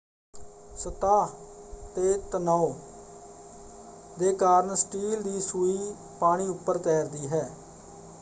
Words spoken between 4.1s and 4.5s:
ਦੇ